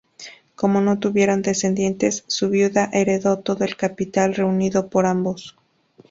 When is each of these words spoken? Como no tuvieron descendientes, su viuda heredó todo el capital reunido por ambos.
Como 0.55 0.81
no 0.81 0.97
tuvieron 0.97 1.43
descendientes, 1.43 2.23
su 2.25 2.49
viuda 2.49 2.89
heredó 2.91 3.37
todo 3.37 3.63
el 3.65 3.75
capital 3.75 4.33
reunido 4.33 4.87
por 4.89 5.05
ambos. 5.05 5.55